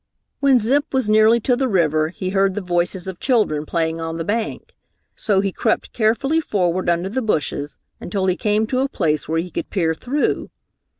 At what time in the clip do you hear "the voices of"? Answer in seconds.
2.55-3.19